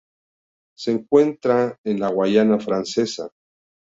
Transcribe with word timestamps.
Se 0.75 0.89
encuentra 0.91 1.77
en 1.85 1.99
la 1.99 2.07
Guayana 2.09 2.59
francesa. 2.59 3.29